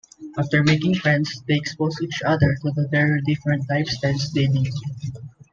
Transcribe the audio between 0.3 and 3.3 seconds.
After making friends, they expose each other to the very